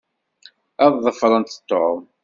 [0.85, 1.99] Ad ḍefrent Tom.